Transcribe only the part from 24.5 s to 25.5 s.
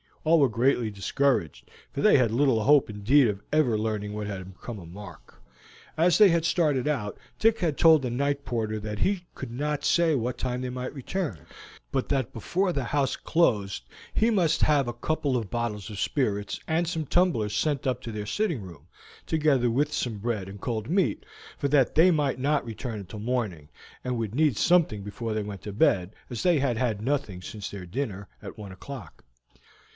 something before they